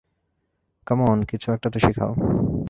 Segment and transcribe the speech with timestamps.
[0.87, 2.13] কাম on, কিছু একটা তো শেখাও।